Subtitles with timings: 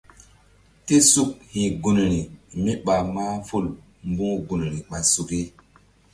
[0.85, 2.19] Tésuk hi̧ gunri
[2.63, 3.67] míɓa mahful
[4.09, 5.41] mbu̧h gunri ɓa suki.